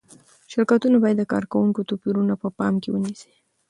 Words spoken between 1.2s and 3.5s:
کارکوونکو توپیرونه په پام کې ونیسي.